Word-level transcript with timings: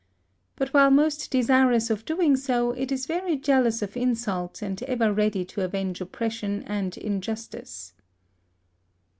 But 0.55 0.69
while 0.73 0.89
most 0.89 1.29
desirous 1.29 1.91
of 1.91 2.05
doing 2.05 2.35
so, 2.35 2.71
it 2.71 2.91
is 2.91 3.05
very 3.05 3.35
jealous 3.35 3.83
of 3.83 3.95
insult, 3.95 4.63
and 4.63 4.81
ever 4.81 5.13
ready 5.13 5.45
to 5.45 5.61
avenge 5.61 6.01
oppression 6.01 6.63
and 6.65 6.97
injustice. 6.97 7.93